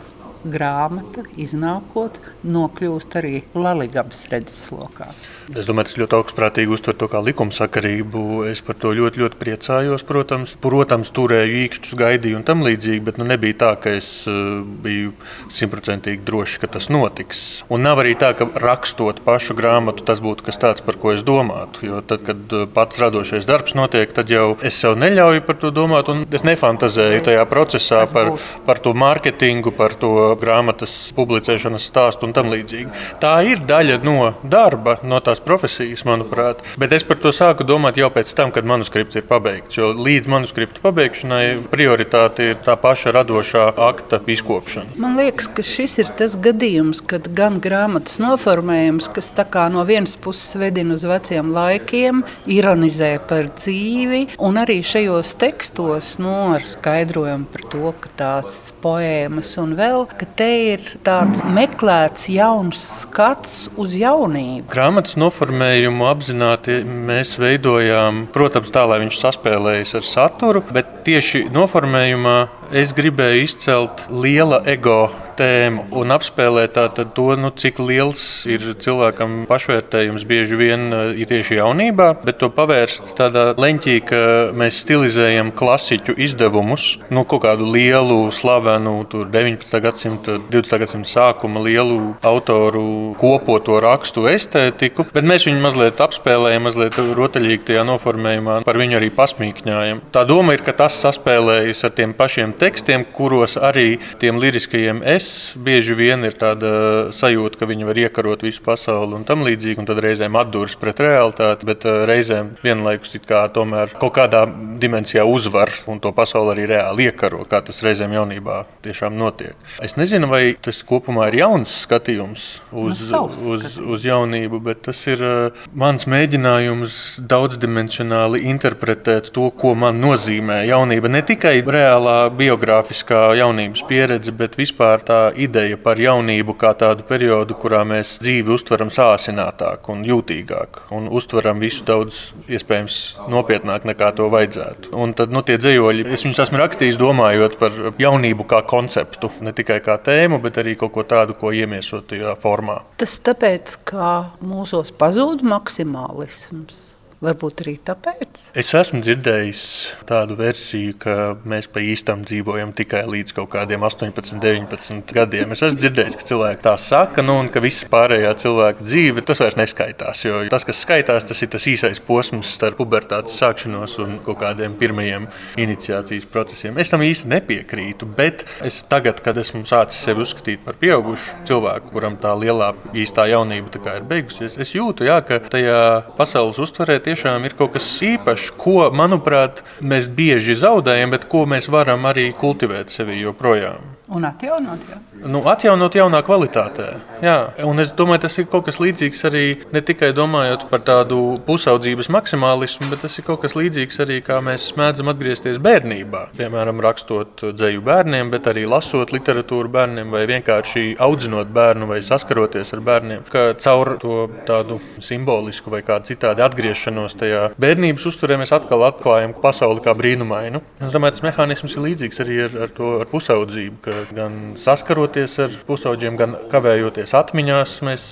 grāmata, 0.51 1.27
iznākot, 1.41 2.21
nokļūst 2.47 3.19
arī 3.21 3.41
Latvijas 3.55 4.27
redzeslokā. 4.33 5.11
Es 5.55 5.69
domāju, 5.69 5.87
tas 5.87 5.99
ļoti 6.01 6.17
augstprātīgi 6.17 6.73
uztver 6.75 6.97
to 6.99 7.07
kā 7.11 7.21
likumsakarību. 7.23 8.21
Es 8.51 8.59
par 8.67 8.75
to 8.83 8.91
ļoti, 8.97 9.21
ļoti 9.23 9.39
priecājos. 9.39 10.03
Protams, 10.07 10.57
protams 10.63 11.13
turēju 11.15 11.61
īkšķus, 11.61 11.95
gaidīju 12.01 12.41
un 12.41 12.47
tam 12.47 12.65
līdzīgi, 12.67 13.05
bet 13.07 13.21
nu, 13.21 13.27
nebija 13.31 13.59
tā, 13.61 13.69
ka 13.79 13.93
es 13.95 14.09
uh, 14.27 14.65
biju 14.83 15.13
simtprocentīgi 15.55 16.25
drošs, 16.27 16.59
ka 16.63 16.71
tas 16.75 16.91
notiks. 16.91 17.45
Un 17.71 17.87
nav 17.87 18.03
arī 18.03 18.17
tā, 18.19 18.33
ka 18.39 18.49
rakstot 18.59 19.23
pašu 19.27 19.55
grāmatu, 19.59 20.03
tas 20.09 20.23
būtu 20.25 20.49
kas 20.49 20.59
tāds, 20.63 20.83
par 20.83 20.99
ko 20.99 21.15
es 21.15 21.23
domātu. 21.27 21.87
Jo 21.87 22.03
tad, 22.03 22.27
kad 22.27 22.43
uh, 22.51 22.67
pats 22.67 22.99
radošais 23.03 23.47
darbs 23.47 23.79
notiek, 23.79 24.11
tad 24.17 24.33
jau 24.33 24.57
es 24.67 24.75
sev 24.83 24.99
neļauju 24.99 25.47
par 25.47 25.61
to 25.63 25.71
domāt, 25.71 26.11
un 26.11 26.27
es 26.27 26.43
nefantazēju 26.47 27.23
tajā 27.31 27.47
procesā 27.47 28.03
par, 28.11 28.35
par 28.67 28.83
to 28.83 28.97
mārketingu, 28.99 29.77
par 29.79 29.95
to 29.95 30.35
grāmatas 30.41 30.95
publicēšanas 31.17 31.89
stāstu 31.91 32.29
un 32.29 32.35
tam 32.37 32.51
līdzīgi. 32.53 32.91
Tā 33.23 33.35
ir 33.49 33.63
daļa 33.67 33.99
no 34.07 34.33
darba, 34.43 34.99
no 35.07 35.21
tās 35.25 35.43
profesijas, 35.45 36.05
manuprāt. 36.09 36.63
Bet 36.81 36.95
es 36.97 37.07
par 37.07 37.21
to 37.23 37.33
sāku 37.35 37.67
domāt 37.67 38.01
jau 38.01 38.11
pēc 38.13 38.33
tam, 38.37 38.53
kad 38.55 38.69
manuskripts 38.69 39.19
ir 39.21 39.27
pabeigts. 39.29 39.79
Jo 39.79 39.93
līdz 39.97 40.31
manuskripta 40.33 40.83
pabeigšanai 40.85 41.45
prioritāte 41.73 42.51
ir 42.53 42.61
tā 42.65 42.77
paša 42.81 43.15
radošā 43.17 43.67
akta 43.89 44.21
izkopšana. 44.31 44.97
Man 45.01 45.19
liekas, 45.21 45.49
ka 45.53 45.65
šis 45.67 45.99
ir 46.03 46.13
tas 46.19 46.37
gadījums, 46.43 47.03
kad 47.09 47.29
gan 47.37 47.61
grāmatas 47.63 48.21
noformējums, 48.23 49.11
kas 49.15 49.33
no 49.73 49.85
vienas 49.85 50.17
puses 50.17 50.57
vedina 50.59 50.95
uz 50.95 51.05
veciem 51.05 51.53
laikiem, 51.55 52.23
ironizē 52.47 53.17
par 53.29 53.51
dzīvi, 53.57 54.37
un 54.39 54.59
arī 54.61 54.81
šajos 54.85 55.35
tekstos 55.41 56.17
nu, 56.23 56.35
ar 56.57 56.65
skaidrojumu 56.65 57.49
par 57.53 57.67
to, 57.73 57.93
ka 58.01 58.13
tās 58.21 58.73
poēmas 58.83 59.53
un 59.63 59.75
vēl, 59.79 60.07
ka 60.17 60.27
te 60.39 60.49
ir 60.73 60.85
tāds 61.07 61.43
meklēts 61.45 62.29
jauns 62.33 62.81
skats 63.03 63.67
uz 63.77 63.95
jaunību. 63.99 64.67
Grāmatas 64.73 65.17
noformējumu 65.21 66.07
apzināti 66.09 66.81
mēs 66.87 67.37
veidojām, 67.41 68.27
protams, 68.35 68.73
tā, 68.75 68.87
lai 68.89 69.03
viņš 69.05 69.21
saspēlējas 69.21 69.97
ar 70.01 70.09
saturu, 70.09 70.65
bet 70.73 71.03
tieši 71.07 71.47
noformējumā 71.55 72.37
es 72.73 72.93
gribēju 72.97 73.45
izcelt 73.45 74.07
liela 74.11 74.61
ego 74.67 75.07
tēmu 75.37 75.87
un 76.01 76.15
apspēlēt 76.15 76.79
to, 76.97 77.27
nu, 77.39 77.51
cik 77.53 77.79
liels 77.83 78.23
ir 78.49 78.63
cilvēkam 78.81 79.45
pašvērtējums 79.51 80.25
bieži 80.29 80.59
vien 80.59 80.89
ir 81.17 81.29
tieši 81.29 81.59
jaunībā, 81.61 82.09
bet 82.25 82.41
to 82.41 82.49
pavērst 82.55 83.15
tādā 83.19 83.51
leņķī, 83.61 83.97
ka 84.09 84.21
mēs 84.57 84.81
stilizējam 84.85 85.53
klasiķu 85.57 86.17
izdevumus, 86.27 86.87
nu, 87.13 87.27
kaut 87.29 87.45
kādu 87.45 87.69
lielu, 87.71 88.19
slavenu, 88.35 88.99
19. 89.07 89.81
gadsimta, 89.85 90.39
20. 90.51 90.81
gadsimta 90.83 91.13
sākuma 91.13 91.63
lielu 91.65 92.15
autoru 92.27 93.15
kopoto 93.21 93.79
rakstu 93.85 94.27
estētiku, 94.31 95.07
bet 95.13 95.27
mēs 95.29 95.47
viņu 95.49 95.63
mazliet 95.65 96.01
apspēlējam, 96.03 96.67
mazliet 96.69 96.97
rotaļīgi 96.97 97.71
tajā 97.71 97.87
noformējumā, 97.89 98.61
par 98.67 98.81
viņu 98.81 99.01
arī 99.01 99.13
pasmīkņājam. 99.15 100.03
Tā 100.15 100.25
doma 100.29 100.57
ir, 100.57 100.65
ka 100.67 100.75
tas 100.77 100.97
saspēlējas 101.05 101.85
ar 101.87 101.97
tiem 101.97 102.17
pašiem 102.17 102.56
tekstiem, 102.61 103.05
kuros 103.15 103.57
arī 103.61 103.99
tiem 104.21 104.41
liriskajiem 104.43 105.03
es 105.07 105.55
bieži 105.57 105.97
vien 105.97 106.25
ir 106.27 106.37
tāda 106.39 106.73
sajūta, 107.17 107.61
ka 107.61 107.69
viņi 107.69 107.89
var 107.89 108.01
iekarot 108.07 108.45
visu 108.47 108.63
pasauli 108.67 109.17
un 109.19 109.27
tam 109.29 109.45
līdzīgi, 109.47 109.81
un 109.83 109.89
tad 109.89 110.01
reizēm 110.05 110.37
atduras 110.39 110.77
pret 110.81 111.01
realitāti, 111.05 111.69
bet 111.69 111.87
uh, 111.89 112.05
reizēm 112.09 112.55
vienlaikus 112.65 113.17
kā 113.27 113.45
tomēr 113.53 113.95
kaut 114.01 114.15
kādā 114.19 114.45
dimensijā 114.81 115.25
uzvar 115.27 115.73
un 115.91 116.01
to 116.03 116.13
pasauli 116.17 116.55
arī 116.55 116.67
reāli 116.75 117.09
iekaro, 117.11 117.45
kā 117.49 117.63
tas 117.65 117.83
reizēm 117.85 118.15
jaunībā 118.17 118.63
tiešām 118.85 119.17
notiek. 119.19 119.55
Es 119.85 119.97
nezinu, 119.99 120.29
vai 120.31 120.57
tas 120.63 120.83
kopumā 120.87 121.31
ir 121.31 121.41
jauns 121.43 121.73
skatījums 121.87 122.47
uz, 122.73 123.07
nu, 123.13 123.23
uz, 123.55 123.79
uz 123.81 124.07
jaunību, 124.07 124.61
bet 124.69 124.85
tas 124.89 125.01
ir 125.11 125.23
uh, 125.25 125.65
mans 125.77 126.07
mēģinājums 126.11 127.01
daudzdimensionāli 127.29 128.45
interpretēt 128.51 129.33
to, 129.35 129.49
ko 129.57 129.75
man 129.79 130.01
nozīmē 130.03 130.63
jaunība. 130.69 131.11
Ne 131.13 131.23
tikai 131.27 131.59
reālā 131.63 132.19
biogrāfiskā 132.47 133.21
jaunības 133.41 133.83
pieredze, 133.89 134.33
bet 134.35 134.57
vispār 134.59 135.03
tā 135.07 135.21
ideja 135.35 135.79
par 135.81 135.99
jaunību 136.01 136.55
kā 136.59 136.73
tādu 136.79 137.07
periodu, 137.09 137.57
kurā 137.59 137.83
mēs 137.89 138.17
dzīvi 138.23 138.55
uztveram 138.55 138.93
sāsinātāk 138.95 139.91
un 139.93 140.05
jūtīgāk, 140.07 140.87
un 140.95 141.09
uztveram 141.11 141.61
visu 141.63 141.85
daudz 141.87 142.21
iespējams 142.53 142.99
nopietnāk 143.33 143.87
nekā 143.89 144.13
to 144.17 144.29
vajadzētu. 144.33 144.95
Un 144.97 145.15
tad 145.19 145.35
nu, 145.35 145.43
tie 145.47 145.59
dzējoļi, 145.61 146.07
es 146.15 146.27
viņus 146.27 146.43
esmu 146.47 146.63
rakstījis 146.63 147.01
domājot 147.01 147.59
par 147.61 147.81
jaunību 148.03 148.47
kā 148.51 148.63
konceptu, 148.69 149.33
ne 149.45 149.55
tikai 149.57 149.81
kā 149.85 149.99
tēmu, 149.99 150.41
bet 150.45 150.61
arī 150.63 150.77
kaut 150.79 150.95
ko 150.95 151.07
tādu, 151.09 151.37
ko 151.39 151.53
iemiesot 151.55 152.07
tajā 152.13 152.37
formā. 152.41 152.83
Tas 153.01 153.19
tāpēc, 153.27 153.81
ka 153.91 154.13
mūsos 154.45 154.95
pazūd 154.97 155.45
maksimālisms. 155.47 156.85
Varbūt 157.17 157.63
arī 157.65 157.73
tāpēc. 157.81 158.51
Es 158.61 158.75
esmu 158.77 158.99
dzirdējis 159.01 159.61
tādu 160.05 160.35
versiju, 160.37 160.93
ka 161.01 161.15
mēs 161.49 161.65
pa 161.73 161.81
īstam 161.81 162.21
dzīvojam 162.29 162.75
tikai 162.77 163.07
līdz 163.09 163.33
kaut 163.39 163.49
kādiem 163.55 163.87
18, 163.89 164.37
19 164.43 165.15
gadiem. 165.17 165.55
Es 165.55 165.63
esmu 165.65 165.81
dzirdējis, 165.81 166.19
ka 166.21 166.27
cilvēki 166.29 166.61
tā 166.67 166.75
saka, 166.81 167.25
nu, 167.25 167.39
un 167.41 167.49
ka 167.53 167.63
viss 167.65 167.87
pārējā 167.89 168.35
cilvēka 168.43 168.85
dzīve 168.85 169.25
tas 169.25 169.41
vairs 169.41 169.57
neskaitās. 169.57 170.27
Jo 170.27 170.43
tas, 170.53 170.67
kas 170.69 170.83
skaitās, 170.85 171.25
tas 171.31 171.41
ir 171.41 171.51
tas 171.55 171.69
īsais 171.73 172.03
posms 172.05 172.51
starp 172.59 172.77
pubertātes 172.83 173.39
sākšanos 173.41 173.97
un 174.05 174.19
kaut 174.27 174.43
kādiem 174.45 174.77
pirmajiem 174.77 175.31
iniciācijas 175.65 176.29
procesiem. 176.29 176.77
Es 176.85 176.93
tam 176.93 177.07
īsti 177.07 177.33
nepiekrītu, 177.33 178.11
bet 178.21 178.45
es 178.67 178.83
tagad, 178.93 179.25
kad 179.25 179.41
esmu 179.41 179.65
sācis 179.65 180.05
sevi 180.05 180.27
uzskatīt 180.27 180.61
par 180.69 180.77
pieaugušu 180.85 181.41
cilvēku, 181.49 181.95
kuram 181.97 182.21
tā 182.21 182.37
lielā 182.37 182.75
īstā 182.93 183.25
jaunība 183.33 183.73
ir 183.97 184.05
beigusies, 184.05 184.61
es 184.61 184.77
jūtu, 184.77 185.09
jā, 185.09 185.17
ka 185.25 185.41
tajā 185.49 185.81
pasaules 186.21 186.61
uztverē 186.61 187.01
tiešām 187.07 187.47
ir 187.47 187.57
kaut 187.59 187.77
kas 187.77 187.87
īpašs, 188.05 188.53
ko, 188.61 188.79
manuprāt, 188.95 189.63
mēs 189.81 190.11
bieži 190.13 190.59
zaudējam, 190.59 191.15
bet 191.15 191.29
ko 191.31 191.47
mēs 191.49 191.71
varam 191.73 192.09
arī 192.11 192.33
kultivēt 192.37 192.93
sevi 192.93 193.23
joprojām. 193.23 193.96
Un 194.07 194.23
atjaunot, 194.23 194.83
jā. 194.87 194.97
Nu, 195.27 195.41
atjaunot 195.51 195.97
jaunā 195.99 196.21
kvalitātē. 196.23 196.85
Jā. 197.27 197.35
Un 197.67 197.83
es 197.83 197.91
domāju, 197.97 198.21
tas 198.23 198.37
ir 198.39 198.45
kaut 198.47 198.69
kas 198.69 198.77
līdzīgs 198.79 199.23
arī 199.27 199.43
ne 199.75 199.81
tikai 199.83 200.13
domājot 200.15 200.69
par 200.71 200.85
tādu 200.87 201.19
pusaudzības 201.47 202.07
maksimālismu, 202.15 202.87
bet 202.93 203.03
tas 203.03 203.17
ir 203.19 203.27
kaut 203.27 203.41
kas 203.43 203.57
līdzīgs 203.59 203.99
arī 204.05 204.21
kā 204.23 204.37
mēs 204.47 204.69
mēdzam 204.79 205.11
atgriezties 205.11 205.59
bērnībā. 205.65 206.21
Piemēram, 206.39 206.83
rakstot 206.87 207.43
dzēju 207.59 207.83
bērniem, 207.89 208.31
bet 208.31 208.47
arī 208.53 208.63
lasot 208.71 209.11
literatūru 209.17 209.73
bērniem, 209.75 210.15
vai 210.15 210.23
vienkārši 210.31 210.85
audzinot 211.03 211.51
bērnu, 211.57 211.91
vai 211.91 211.99
saskaroties 212.07 212.71
ar 212.79 212.85
bērniem. 212.87 213.27
Ka 213.33 213.49
caur 213.59 213.97
to 214.03 214.21
tādu 214.47 214.79
simbolisku 215.03 215.75
vai 215.75 215.83
kādu 215.87 216.13
citādi 216.13 216.47
atgriešanos 216.47 217.19
tajā 217.19 217.43
bērnības 217.59 218.07
uzturē 218.13 218.39
mēs 218.39 218.55
atkal 218.55 218.87
atklājam 218.87 219.35
pasauli 219.43 219.83
kā 219.83 219.99
brīnumainu. 219.99 220.63
Es 220.79 220.95
domāju, 220.95 221.19
tas 221.19 221.27
mehānisms 221.27 221.75
ir 221.75 221.87
līdzīgs 221.89 222.23
arī 222.23 222.41
ar, 222.47 222.59
ar 222.69 222.75
to 222.79 222.95
ar 223.03 223.11
pusaudzību 223.11 223.96
gan 224.15 224.57
saskaroties 224.61 225.37
ar 225.45 225.57
pusauģiem, 225.69 226.17
gan 226.19 226.37
kavējoties 226.53 227.15
atmiņās, 227.17 227.77
mēs 227.87 228.07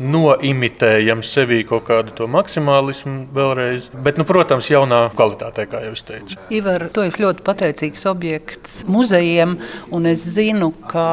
noimitējam 0.00 1.22
sevī 1.26 1.62
kaut 1.68 1.86
kādu 1.88 2.14
to 2.16 2.28
maksimālismu 2.30 3.26
vēlreiz. 3.36 3.88
Bet, 4.04 4.20
nu, 4.20 4.26
protams, 4.28 4.68
jaunā 4.70 5.06
kvalitātē, 5.16 5.66
kā 5.70 5.82
jau 5.86 5.94
es 5.96 6.04
teicu. 6.06 6.38
Ivar, 6.54 6.86
tu 6.92 7.04
esi 7.06 7.22
ļoti 7.22 7.44
pateicīgs 7.46 8.06
objekts 8.10 8.76
muzejiem, 8.90 9.56
un 9.94 10.10
es 10.10 10.24
zinu, 10.36 10.72
ka 10.90 11.06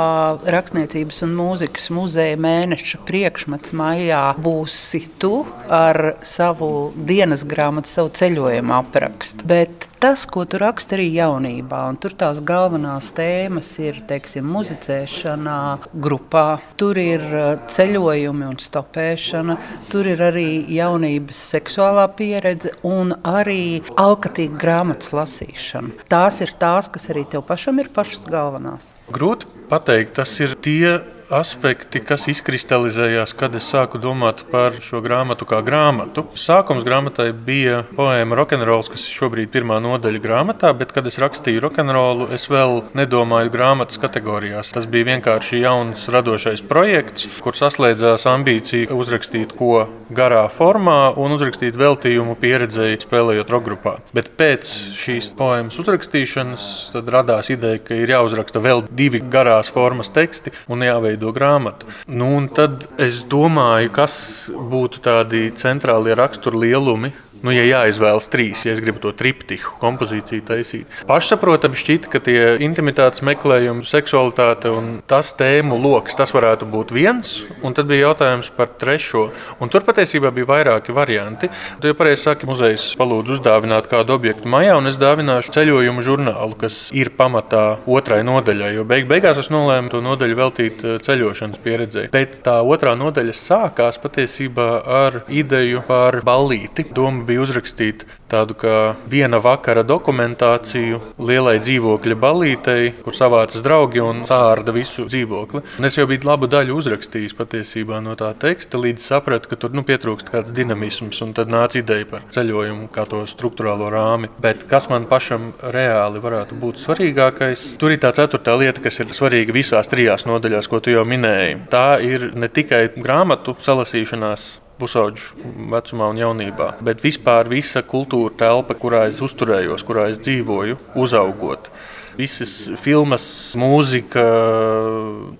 Rakstniecības 0.54 1.24
un 1.28 1.38
mūzikas 1.38 1.90
muzeja 1.94 2.38
mēneša 2.42 3.02
priekšmets 3.08 3.74
maijā 3.78 4.24
būsi 4.44 5.06
tu 5.22 5.44
ar 5.72 6.16
savu 6.26 6.92
dienas 6.96 7.46
grāmatu, 7.48 7.90
savu 7.90 8.14
ceļojumu 8.18 8.78
aprakstu. 8.82 9.48
Bet 9.50 9.90
tas, 10.04 10.26
ko 10.28 10.44
tu 10.44 10.60
raksti 10.60 10.98
arī 10.98 11.06
jaunībā. 11.16 11.80
Tur 12.04 12.12
tās 12.20 12.42
galvenās 12.44 13.08
tēmas 13.16 13.70
ir 13.80 14.02
teiksim, 14.10 14.44
muzicēšana, 14.52 15.56
grupā, 16.04 16.58
tur 16.80 17.00
ir 17.00 17.24
uh, 17.24 17.54
ceļojumi 17.72 18.50
un 18.50 18.60
stopēšana, 18.60 19.56
tur 19.88 20.10
ir 20.12 20.26
arī 20.28 20.48
jaunības 20.76 21.40
seksuālā 21.54 22.10
pieredze 22.20 22.74
un 22.84 23.16
arī 23.24 23.80
alkatīga 23.96 24.60
grāmatas 24.60 25.16
lasīšana. 25.16 26.04
Tās 26.12 26.42
ir 26.44 26.52
tās, 26.60 26.92
kas 26.92 27.08
arī 27.14 27.24
tev 27.32 27.48
pašam 27.48 27.80
ir 27.80 27.92
pašas 27.96 28.28
galvenās. 28.28 28.92
Grūti 29.14 29.48
pateikt, 29.72 30.18
tas 30.20 30.36
ir 30.44 30.58
tie 30.60 30.98
aspekti, 31.34 32.02
kas 32.04 32.28
izkristalizējās, 32.32 33.34
kad 33.38 33.56
es 33.58 33.68
sāku 33.72 34.00
domāt 34.02 34.44
par 34.52 34.76
šo 34.84 35.02
grāmatu 35.04 35.48
kā 35.50 35.62
grāmatu. 35.66 36.26
Sākums 36.40 36.86
grāmatai 36.86 37.32
bija 37.34 37.84
poēma 37.98 38.38
Rokenrols, 38.38 38.92
kas 38.94 39.06
ir 39.08 39.18
šobrīd 39.18 39.52
pirmā 39.54 39.80
nodaļa 39.84 40.22
grāmatā, 40.24 40.74
bet, 40.78 40.94
kad 40.96 41.08
es 41.10 41.20
rakstīju 41.22 41.64
rokenrolu, 41.64 42.30
es 42.36 42.48
vēl 42.52 42.84
nedomāju 42.98 43.54
grāmatas 43.54 44.02
kategorijās. 44.02 44.72
Tas 44.76 44.88
bija 44.90 45.10
vienkārši 45.14 45.64
jauns 45.64 46.06
radošais 46.14 46.64
projekts, 46.70 47.28
kur 47.44 47.58
saslēdzās 47.58 48.28
ambīcija 48.30 48.94
uzrakstīt 48.94 49.56
ko 49.58 49.86
garā 50.14 50.46
formā 50.54 51.14
un 51.20 51.36
uzrakstīt 51.38 51.78
veltījumu 51.80 52.36
pieredzēji 52.42 53.02
spēlējot 53.06 53.54
rokgrupā. 53.54 53.98
Bet 54.16 54.34
pēc 54.40 54.70
šīs 55.00 55.32
poēmas 55.38 55.80
uzrakstīšanas 55.82 56.66
radās 57.14 57.50
ideja, 57.54 57.82
ka 57.84 57.98
ir 57.98 58.14
jāuzraksta 58.14 58.62
vēl 58.64 58.86
divi 58.92 59.24
garās 59.34 59.72
formas 59.74 60.12
teksti 60.14 60.54
un 60.72 60.86
jāveido 60.86 61.23
grāmata. 61.32 61.88
Nu, 62.08 62.36
tad 62.52 62.88
es 63.00 63.22
domāju, 63.30 63.94
kas 63.96 64.16
būtu 64.52 65.04
tādi 65.06 65.52
centrālie 65.56 66.18
rakstura 66.20 66.60
lielumi 66.66 67.14
Nu, 67.44 67.52
ja 67.52 67.66
jāizvēlas 67.68 68.30
trīs, 68.32 68.62
ja 68.64 68.72
es 68.72 68.80
gribu 68.80 69.02
to 69.04 69.12
triptiku 69.20 69.74
kompozīciju 69.82 70.46
taisīt, 70.48 71.00
pašsaprotami 71.10 71.76
šķiet, 71.76 72.06
ka 72.08 72.22
tie 72.24 72.54
intimitātes 72.64 73.20
meklējumi, 73.28 73.84
seksualitāte 73.84 74.72
un 74.72 75.02
tas 75.12 75.34
tēmu 75.36 75.76
lokus, 75.76 76.16
tas 76.16 76.32
varētu 76.32 76.70
būt 76.72 76.94
viens. 76.96 77.34
Un 77.60 77.76
tad 77.76 77.90
bija 77.90 78.08
jautājums 78.08 78.48
par 78.56 78.72
trešo. 78.80 79.26
Un 79.60 79.72
tur 79.74 79.84
patiesībā 79.84 80.32
bija 80.32 80.48
vairāki 80.54 80.96
varianti. 80.96 81.50
Tu 81.84 81.92
jau 81.92 81.98
pareizi 82.00 82.30
saki, 82.30 82.48
muzejs 82.48 82.86
palūdz 83.00 83.36
uzdāvināt 83.36 83.92
kādu 83.92 84.16
objektu 84.16 84.48
maijā, 84.48 84.78
un 84.80 84.88
es 84.88 85.00
dāvināšu 85.02 85.52
ceļojumu 85.58 86.06
žurnālu, 86.06 86.56
kas 86.64 86.80
ir 86.96 87.12
pamatā 87.18 87.66
otrai 87.84 88.22
nodaļai. 88.24 88.72
Jo 88.78 88.88
beig 88.88 89.12
beigās 89.12 89.44
es 89.44 89.52
nolēmu 89.52 89.92
to 89.92 90.00
nodaļu 90.06 90.40
veltīt 90.40 90.88
eh, 90.88 90.96
ceļošanas 91.04 91.60
pieredzei. 91.68 92.08
Bet 92.16 92.40
tā 92.48 92.62
otrā 92.64 92.96
nodaļa 93.00 93.36
sākās 93.36 94.00
patiesībā 94.00 94.72
ar 95.04 95.22
ideju 95.28 95.84
par 95.92 96.22
ballīti. 96.24 96.88
Doma 96.96 97.28
bija 97.34 97.44
uzrakstīt 97.44 98.06
tādu 98.30 98.56
kā 98.58 98.96
viena 99.10 99.40
vakara 99.42 99.84
dokumentāciju 99.86 101.00
lielai 101.22 101.60
dzīvokļa 101.62 102.18
balītei, 102.18 102.94
kur 103.06 103.16
savācas 103.18 103.62
draugi 103.66 104.02
un 104.02 104.24
sārda 104.30 104.74
visu 104.74 105.06
dzīvokli. 105.10 105.62
Un 105.80 105.90
es 105.90 105.98
jau 105.98 106.08
biju 106.10 106.26
labu 106.28 106.50
daļu 106.50 106.78
uzrakstījis 106.80 107.36
patiesībā 107.38 108.00
no 108.06 108.16
tā 108.20 108.32
teksta, 108.40 108.82
līdz 108.82 109.06
sapratu, 109.12 109.52
ka 109.52 109.60
tur 109.62 109.76
nu, 109.78 109.86
pietrūkst 109.86 110.32
kāds 110.34 110.54
dinamisms, 110.56 111.22
un 111.26 111.36
tad 111.38 111.54
nāca 111.54 111.80
ideja 111.82 112.08
par 112.10 112.26
ceļojumu, 112.34 112.90
kā 112.94 113.06
to 113.10 113.24
struktūrālo 113.30 113.92
rāmi. 113.94 114.32
Bet 114.44 114.66
kas 114.70 114.90
man 114.92 115.06
pašam 115.10 115.52
reāli 115.76 116.24
varētu 116.24 116.58
būt 116.62 116.82
svarīgākais? 116.82 117.68
Tur 117.82 117.94
ir 117.94 118.02
tā 118.04 118.14
ceturtā 118.18 118.58
lieta, 118.60 118.82
kas 118.84 119.02
ir 119.04 119.14
svarīga 119.14 119.56
visās 119.56 119.90
trijās 119.92 120.28
nodaļās, 120.30 120.70
ko 120.70 120.82
tu 120.84 120.94
jau 120.94 121.06
minēji. 121.08 121.62
Tā 121.74 121.88
ir 122.02 122.32
ne 122.38 122.50
tikai 122.50 122.88
grāmatu 122.98 123.58
salasīšanās, 123.62 124.50
pusauģu 124.80 125.48
vecumā 125.74 126.12
un 126.14 126.22
jaunībā. 126.22 126.70
Bet 126.84 127.04
vispār 127.06 127.50
visa 127.52 127.84
kultūra 127.86 128.34
telpa, 128.38 128.78
kurā 128.80 129.08
es 129.12 129.22
uzturējos, 129.24 129.86
kurā 129.88 130.10
es 130.14 130.22
dzīvoju, 130.24 130.80
uzaugot. 131.00 131.70
Visas 132.14 132.68
filmas, 132.78 133.24
mūzika, 133.58 134.22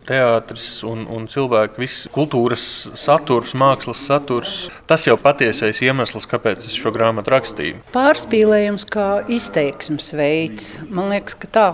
teātris 0.10 0.66
un, 0.90 1.04
un 1.06 1.28
cilvēki, 1.30 1.78
viss 1.84 2.08
kultūras 2.14 2.64
saturs, 2.98 3.54
mākslas 3.54 4.02
saturs. 4.08 4.56
Tas 4.90 5.06
jau 5.06 5.14
patiesais 5.22 5.84
iemesls, 5.86 6.26
kāpēc 6.32 6.66
es 6.66 6.74
šo 6.74 6.90
grāmatu 6.96 7.36
rakstīju. 7.36 7.84
Pārspīlējums 7.94 8.88
kā 8.90 9.10
izteiksmes 9.30 10.16
veids. 10.18 10.72
Man 10.90 11.14
liekas, 11.14 11.38
ka 11.38 11.52
tā 11.60 11.68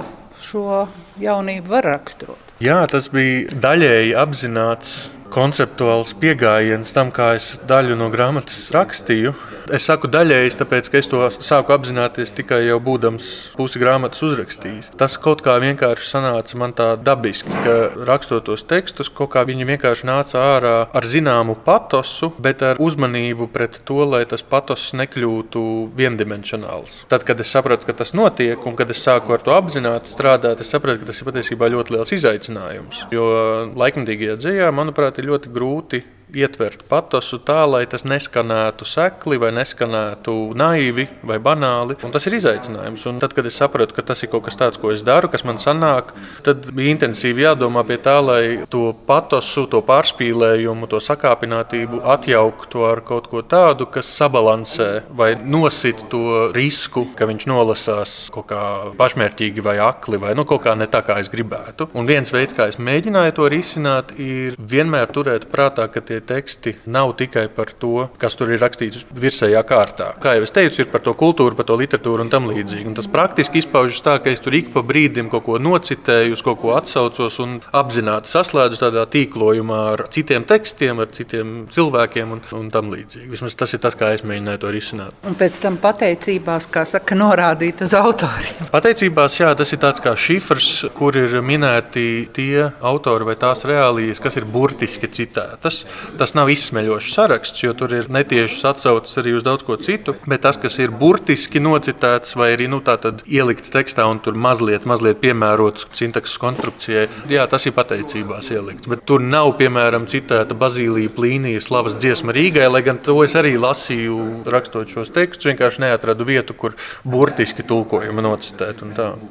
šo 0.44 0.90
jaunību 1.24 1.72
var 1.72 1.88
raksturot. 1.94 2.54
Jā, 2.60 2.82
tas 2.92 3.08
bija 3.14 3.56
daļēji 3.56 4.12
apzināts 4.20 4.98
konceptuāls 5.34 6.16
pieejams 6.20 6.92
tam, 6.96 7.14
kā 7.14 7.34
es 7.38 7.54
daļu 7.70 7.98
no 8.00 8.10
grāmatas 8.14 8.68
rakstīju. 8.76 9.34
Es 9.70 9.86
saku 9.86 10.10
daļēji, 10.10 10.56
tāpēc, 10.58 10.88
ka 10.90 10.98
es 10.98 11.08
to 11.10 11.22
sāku 11.30 11.76
apzināties 11.76 12.34
tikai 12.34 12.64
jau 12.66 12.80
būdams 12.82 13.26
pusi 13.58 13.78
grāmatas 13.82 14.24
uzrakstījis. 14.26 14.88
Tas 14.98 15.18
kaut 15.22 15.44
kā 15.46 15.60
vienkārši 15.62 16.08
sanāca 16.10 16.58
man 16.58 16.74
tā 16.74 16.88
dabiski, 16.98 17.54
ka 17.66 17.76
rakstot 18.10 18.48
tos 18.50 18.66
tekstus, 18.66 19.12
kaut 19.14 19.30
kā 19.36 19.44
viņi 19.46 19.68
vienkārši 19.70 20.10
nāca 20.10 20.42
ārā 20.56 20.74
ar 20.90 21.06
zināmu 21.06 21.54
patosu, 21.66 22.32
bet 22.42 22.64
ar 22.66 22.82
uzmanību 22.82 23.50
pret 23.54 23.78
to, 23.86 24.00
lai 24.10 24.24
tas 24.30 24.42
patos 24.42 24.88
nekļūtu 24.98 25.64
viendimensionāls. 26.00 27.04
Tad, 27.12 27.28
kad 27.28 27.38
es 27.44 27.54
sapratu, 27.54 27.86
ka 27.86 27.94
tas 28.02 28.16
notiek, 28.18 28.58
un 28.66 28.78
kad 28.80 28.90
es 28.90 29.04
sāku 29.06 29.38
ar 29.38 29.46
to 29.46 29.54
apzināti 29.54 30.10
strādāt, 30.10 30.66
es 30.66 30.74
sapratu, 30.74 31.04
ka 31.04 31.12
tas 31.12 31.22
ir 31.22 31.30
patiesībā 31.30 31.70
ļoti 31.70 31.94
liels 31.94 32.16
izaicinājums. 32.18 33.06
Jo 33.14 33.30
laikmatīgajā 33.78 34.40
dzīvē, 34.42 34.74
manuprāt, 34.74 35.19
ļoti 35.26 35.52
grūti 35.56 36.02
ietvert 36.36 36.84
patosu 36.90 37.40
tā, 37.46 37.64
lai 37.70 37.84
tas 37.90 38.06
neskanētu 38.08 38.86
sekli, 38.88 39.40
vai 39.42 39.52
neskanētu 39.56 40.36
naivi 40.58 41.08
vai 41.26 41.40
banāli. 41.42 41.98
Un 42.06 42.14
tas 42.14 42.26
ir 42.30 42.38
izaicinājums. 42.38 43.06
Un 43.10 43.20
tad, 43.22 43.34
kad 43.38 43.48
es 43.50 43.58
sapratu, 43.60 43.96
ka 43.98 44.06
tas 44.06 44.24
ir 44.24 44.32
kaut 44.32 44.46
kas 44.48 44.58
tāds, 44.60 44.80
ko 44.82 44.94
es 44.94 45.04
daru, 45.06 45.30
kas 45.32 45.46
man 45.48 45.60
sanāk, 45.62 46.14
tad 46.46 46.70
bija 46.76 46.94
intensīvi 46.94 47.46
jādomā 47.46 47.84
pie 47.88 48.00
tā, 48.04 48.18
lai 48.24 48.44
to 48.72 48.92
patosu, 49.08 49.66
to 49.72 49.82
pārspīlējumu, 49.86 50.90
to 50.92 51.02
sakāpinātību 51.04 52.04
atjauktu 52.16 52.86
ar 52.90 53.04
kaut 53.06 53.30
ko 53.32 53.44
tādu, 53.46 53.90
kas 53.90 54.12
sabalansē 54.20 54.90
vai 55.10 55.32
nosit 55.40 56.06
to 56.12 56.50
risku, 56.56 57.08
ka 57.18 57.28
viņš 57.30 57.50
nolasās 57.50 58.16
kaut 58.34 58.50
kā 58.52 58.64
pašmērķīgi 59.00 59.66
vai 59.66 59.78
akli, 59.84 60.22
vai 60.22 60.36
nu, 60.38 60.46
kaut 60.50 60.64
kā 60.68 60.76
ne 60.78 60.90
tā, 60.92 61.02
kā 61.06 61.20
es 61.24 61.32
gribētu. 61.32 61.90
Un 61.98 62.08
viens 62.10 62.30
veids, 62.34 62.56
kā 62.58 62.70
es 62.70 62.80
mēģināju 62.82 63.38
to 63.40 63.50
risināt, 63.52 64.14
ir 64.20 64.58
vienmēr 64.60 65.10
turēt 65.14 65.50
prātā, 65.52 65.88
ka 65.92 66.04
tie 66.06 66.19
šie 66.20 66.26
teksti 66.26 66.76
nav 66.86 67.14
tikai 67.18 67.48
par 67.56 67.72
to, 67.72 68.10
kas 68.20 68.36
tur 68.36 68.52
ir 68.52 68.60
rakstīts 68.60 69.06
virsējā 69.16 69.62
kārtā. 69.64 70.16
Kā 70.22 70.36
jau 70.36 70.44
es 70.44 70.52
teicu, 70.52 70.82
ir 70.82 70.92
par 70.92 71.02
to 71.02 71.14
kultūru, 71.14 71.56
par 71.56 71.66
to 71.66 71.78
literatūru 71.80 72.24
un 72.24 72.30
tam 72.30 72.50
līdzīgi. 72.50 72.88
Un 72.88 72.96
tas 72.96 73.08
praktiski 73.08 73.60
izpaužas 73.60 74.02
tā, 74.04 74.18
ka 74.20 74.30
es 74.30 74.40
tur 74.40 74.56
ik 74.56 74.72
pa 74.74 74.84
brīdim 74.84 75.30
kaut 75.32 75.46
ko 75.46 75.58
nocitēju, 75.60 76.36
uz 76.36 76.44
kaut 76.44 76.60
ko 76.62 76.76
atsaucos 76.76 77.40
un 77.40 77.60
apzināti 77.72 78.30
saslēdzu 78.30 78.82
tādā 78.82 79.06
tīklojumā 79.10 79.80
ar 79.94 80.06
citiem 80.12 80.46
tekstiem, 80.50 81.00
ar 81.00 81.12
citiem 81.16 81.68
cilvēkiem 81.72 82.36
un, 82.36 82.44
un 82.60 82.70
tam 82.74 82.92
līdzīgi. 82.94 83.30
Vismaz 83.32 83.56
tas 83.60 83.74
ir 83.74 83.84
tas, 83.84 83.98
kā 84.00 84.12
es 84.16 84.26
mēģināju 84.28 84.64
to 84.64 84.74
risināt. 84.76 85.20
Un 85.28 85.38
pēc 85.40 85.60
tam 85.64 85.80
pateicībās, 85.82 86.70
kā 86.74 86.86
saka, 86.90 87.18
norādīt 87.20 87.84
uz 87.86 87.96
autoriem. 87.98 88.70
Pateicībās, 88.76 89.40
jā, 89.40 89.54
tas 89.58 89.72
ir 89.76 89.82
tāds 89.82 90.04
kā 90.04 90.16
šifrs, 90.20 90.70
kur 90.98 91.18
ir 91.20 91.40
minēti 91.46 92.28
tie 92.36 92.70
autori 92.86 93.32
vai 93.32 93.38
tās 93.40 93.64
reālijas, 93.70 94.22
kas 94.24 94.40
ir 94.40 94.48
burtiski 94.50 95.10
citētas. 95.20 95.84
Tas 96.18 96.34
nav 96.38 96.50
izsmeļošs 96.52 97.14
saraksts, 97.16 97.64
jo 97.64 97.74
tur 97.78 97.94
ir 97.96 98.10
netiešas 98.12 98.66
atsauces 98.74 99.20
arī 99.22 99.36
uz 99.38 99.46
daudz 99.46 99.66
ko 99.68 99.78
citu. 99.78 100.16
Bet 100.30 100.44
tas, 100.46 100.58
kas 100.62 100.80
ir 100.82 100.94
burtiski 100.96 101.62
nocitēts 101.64 102.36
vai 102.40 102.54
arī 102.56 102.70
nu, 102.72 102.82
ielikts 103.30 103.74
tekstā 103.74 104.06
un 104.10 104.22
tur 104.24 104.38
mazliet, 104.40 104.88
mazliet 104.90 105.20
piemērots 105.22 105.90
sintakses 105.98 106.40
konstrukcijai, 106.42 107.08
jā, 107.30 107.46
tas 107.52 107.68
ir 107.68 107.76
pateicībās 107.78 108.50
ielikts. 108.56 108.90
Bet 108.90 109.06
tur 109.10 109.24
nav 109.24 109.54
piemēram 109.60 110.08
citēta 110.10 110.58
Bazīlija 110.58 111.12
Plīnijas 111.16 111.70
slavas 111.70 111.98
dziesma 112.00 112.34
Rīgai, 112.36 112.70
lai 112.72 112.82
gan 112.86 113.02
to 113.04 113.20
es 113.26 113.36
arī 113.40 113.56
lasīju, 113.60 114.46
rakstot 114.50 114.92
šos 114.94 115.14
tekstus. 115.16 115.50
Vienkārši 115.50 115.84
neatradu 115.86 116.28
vietu, 116.28 116.56
kur 116.58 116.76
burtiski 117.04 117.66
tulkojumu 117.68 118.24
nocitēt. 118.26 118.84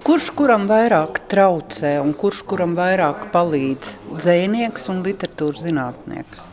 Kurš 0.07 0.31
kuram 0.39 0.69
vairāk 0.71 1.23
traucē 1.31 1.99
un 2.03 2.15
kurš 2.19 2.45
kuram 2.49 2.77
vairāk 2.79 3.29
palīdz? 3.35 3.97
Dzēnieks 4.19 4.89
un 4.93 5.03
literatūras 5.07 5.65
zinātnieks. 5.67 6.49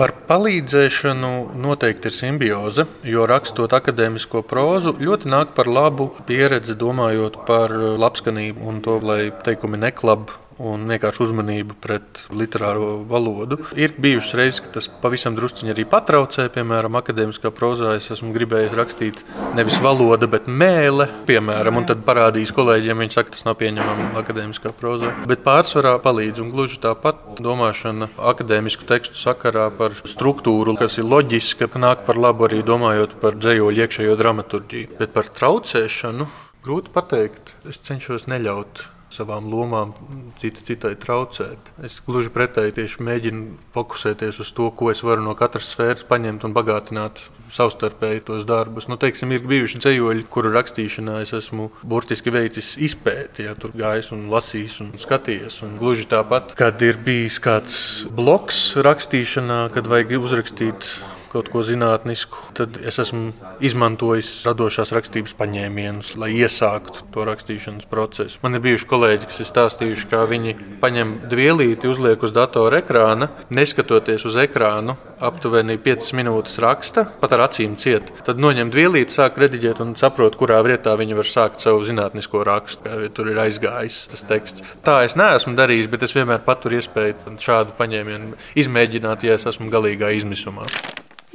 Par 0.00 0.14
palīdzēšanu 0.30 1.30
noteikti 1.60 2.08
ir 2.08 2.14
simbioze, 2.16 2.86
jo 3.04 3.26
rakstot 3.28 3.74
akadēmisko 3.76 4.40
prózu, 4.48 4.94
ļoti 4.96 5.28
nāk 5.28 5.50
par 5.52 5.68
labu 5.68 6.06
pieredzi 6.24 6.72
domājot 6.72 7.36
par 7.44 7.74
labskanību 8.00 8.64
un 8.72 8.78
to, 8.86 8.96
lai 9.04 9.26
teikumi 9.44 9.82
neklab 9.82 10.32
un 10.60 10.84
vienkārši 10.90 11.22
uzmanību 11.24 11.76
pret 11.80 12.22
literāro 12.36 13.00
valodu. 13.08 13.58
Ir 13.78 13.94
bijušas 14.00 14.36
reizes, 14.38 14.60
ka 14.64 14.74
tas 14.76 14.88
pavisam 15.02 15.36
drusciņi 15.38 15.72
arī 15.72 15.86
patraucē. 15.88 16.48
Piemēram, 16.52 16.98
akadēmiskā 17.00 17.52
prozā 17.54 17.94
es 17.98 18.10
esmu 18.12 18.34
gribējis 18.36 18.76
rakstīt 18.76 19.22
nevis 19.56 19.80
valoda, 19.82 20.28
bet 20.30 20.48
mēlē, 20.50 21.08
piemēram, 21.28 21.80
un 21.80 21.88
tad 21.88 22.04
parādījis 22.06 22.52
kolēģiem, 22.56 23.04
viņi 23.04 23.16
saka, 23.16 23.34
tas 23.36 23.46
nav 23.48 23.56
pieņemami 23.62 24.10
akadēmiskā 24.20 24.74
prozā. 24.76 25.14
Bet 25.30 25.44
pārsvarā 25.46 25.96
palīdz 26.04 26.44
un 26.44 26.52
gluži 26.52 26.80
tāpat 26.84 27.40
domāšana 27.40 28.10
akadēmisku 28.32 28.88
tekstu 28.88 29.18
sakarā 29.20 29.70
par 29.76 29.96
struktūru, 30.04 30.76
kas 30.80 31.00
ir 31.00 31.08
loģiska, 31.08 31.70
nāk 31.80 32.04
par 32.06 32.20
labu 32.20 32.48
arī 32.48 32.60
domājot 32.66 33.16
par 33.22 33.38
dzējoļu 33.40 33.86
iekšējo 33.86 34.16
dramaturģiju. 34.20 34.94
Bet 35.00 35.16
par 35.16 35.32
traucēšanu 35.32 36.28
grūti 36.64 36.92
pateikt. 36.92 37.54
Es 37.68 37.80
cenšos 37.86 38.28
neļaut 38.28 38.84
savām 39.14 39.50
lomām 39.50 39.92
cita 40.40 40.62
citai 40.66 40.94
traucēt. 41.00 41.72
Es 41.86 41.98
gluži 42.06 42.32
pretēji 42.34 42.76
tieši 42.78 43.04
mēģinu 43.06 43.72
fokusēties 43.74 44.40
uz 44.44 44.54
to, 44.56 44.70
ko 44.76 44.90
es 44.94 45.02
varu 45.06 45.24
no 45.26 45.34
katras 45.38 45.72
sfēras 45.74 46.06
paņemt 46.08 46.46
un 46.46 46.56
bagātināt 46.56 47.24
savstarpēji 47.50 48.24
tos 48.28 48.44
darbus. 48.46 48.86
Nu, 48.90 48.98
teiksim, 49.00 49.32
ir 49.34 49.46
bijuši 49.50 49.80
ceļoļi, 49.82 50.26
kuru 50.30 50.52
rakstīšanā 50.54 51.20
es 51.24 51.34
esmu 51.36 51.70
burtiski 51.82 52.32
veicis 52.34 52.76
izpēti, 52.78 53.48
ja 53.48 53.56
tur 53.58 53.74
gājis 53.76 54.12
un 54.14 54.28
lasījis 54.32 54.80
un 54.84 54.92
skatījies. 55.00 55.60
Un 55.66 55.78
gluži 55.80 56.06
tāpat, 56.10 56.54
kad 56.58 56.82
ir 56.86 57.00
bijis 57.04 57.40
kāds 57.42 57.80
bloks 58.14 58.76
rakstīšanā, 58.78 59.64
kad 59.74 59.90
vajag 59.90 60.14
uzrakstīt 60.20 60.94
kaut 61.30 61.48
ko 61.52 61.62
zinātnisku, 61.66 62.50
tad 62.58 62.78
es 62.86 62.98
esmu 63.02 63.30
izmantojis 63.62 64.30
radošās 64.48 64.90
rakstības 64.96 65.36
paņēmienus, 65.38 66.14
lai 66.18 66.32
iesāktu 66.40 67.06
to 67.14 67.26
rakstīšanas 67.28 67.86
procesu. 67.90 68.40
Man 68.42 68.58
ir 68.58 68.64
bijuši 68.64 68.88
kolēģi, 68.90 69.28
kas 69.30 69.42
ir 69.42 69.48
stāstījuši, 69.50 70.08
kā 70.10 70.24
viņi 70.30 70.56
paņem 70.82 71.14
dvielīti, 71.30 71.90
uzliek 71.90 72.22
uz 72.26 72.34
datora 72.34 72.80
ekrāna, 72.82 73.30
neskatoties 73.54 74.26
uz 74.26 74.38
ekrānu, 74.42 74.96
aptuveni 75.22 75.78
5 75.84 76.10
minūtes 76.18 76.58
raksta, 76.64 77.06
pat 77.20 77.36
ar 77.36 77.44
acīm 77.46 77.76
ciet. 77.80 78.10
Tad 78.26 78.40
noņem 78.42 78.72
dvielīti, 78.74 79.14
sāk 79.14 79.38
rediģēt 79.38 79.82
un 79.84 79.94
saprot, 80.00 80.38
kurā 80.40 80.58
vietā 80.66 80.96
viņi 80.98 81.18
var 81.18 81.30
sākt 81.30 81.62
savu 81.62 81.84
zinātnisko 81.86 82.42
rakstu, 82.48 82.86
kā 82.88 83.12
tur 83.14 83.30
ir 83.30 83.38
aizgājis 83.44 84.00
tas 84.10 84.24
teksts. 84.26 84.64
Tā 84.86 85.02
es 85.06 85.14
neesmu 85.20 85.54
darījis, 85.58 85.90
bet 85.92 86.08
es 86.08 86.16
vienmēr 86.16 86.42
paturu 86.46 86.80
iespēju 86.80 87.36
šādu 87.40 87.76
paņēmienu 87.78 88.34
izmēģināt, 88.64 89.28
ja 89.28 89.38
es 89.38 89.46
esmu 89.52 89.70
galīgā 89.70 90.10
izmisumā 90.16 90.66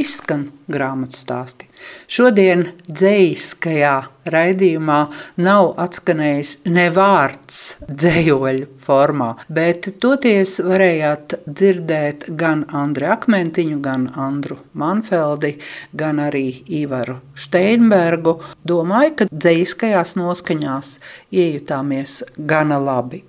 izskan 0.01 0.47
grāmatu 0.71 1.17
stāsti. 1.17 1.67
Šodien 2.11 2.65
dzīskajā 2.89 3.93
raidījumā 4.33 4.99
nav 5.45 5.71
atskanējis 5.81 6.51
ne 6.71 6.87
vārds 6.93 7.61
dzējoļu 7.89 8.67
formā, 8.85 9.29
bet 9.49 9.89
toties 10.01 10.57
varējāt 10.65 11.37
dzirdēt 11.45 12.29
gan 12.39 12.65
Andru 12.75 13.09
Akmentiņu, 13.13 13.79
gan 13.85 14.07
Andru 14.15 14.59
Manfeldi, 14.73 15.55
gan 15.93 16.21
arī 16.23 16.47
Ivaru 16.81 17.19
Steinbergu. 17.37 18.39
Domāju, 18.67 19.15
ka 19.21 19.29
dzīskajās 19.31 20.15
noskaņās 20.19 20.95
iejutāmies 21.31 22.21
gana 22.37 22.81
labi. 22.81 23.23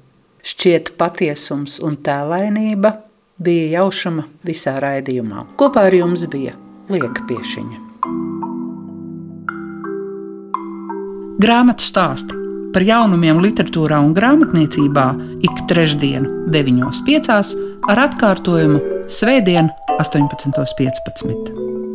Šķiet 0.46 0.94
patiesums 0.98 1.80
un 1.82 1.98
tēlainība– 2.06 2.96
bija 3.38 3.80
jaušama 3.80 4.24
visā 4.46 4.78
raidījumā. 4.82 5.44
Kopā 5.60 5.86
ar 5.90 5.96
jums 5.96 6.24
bija 6.32 6.56
Lieka 6.92 7.26
Piešiņa. 7.28 7.82
Grāmatu 11.42 11.84
stāsti 11.84 12.42
par 12.72 12.84
jaunumiem 12.84 13.40
literatūrā 13.44 13.98
un 14.04 14.12
grāmatniecībā 14.16 15.06
ik 15.48 15.64
trešdien, 15.70 16.28
9.5. 16.52 17.56
ar 17.92 18.04
atkārtojumu 18.08 18.82
Svētdien, 19.12 19.70
18.15. 20.02 21.85